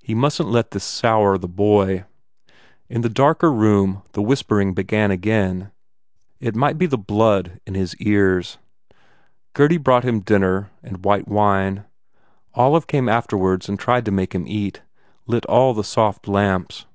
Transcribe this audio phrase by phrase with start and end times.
[0.00, 2.06] He mustn t let this sour the boy.
[2.88, 5.72] In the darker room the whispering began again.
[6.40, 8.56] It might be the blood in his ears.
[9.52, 11.84] Gurdy brought him up dinner and white wine.
[12.54, 14.80] Olive came afterwards and tried to make him eat,
[15.26, 16.86] lit all the soft lamps.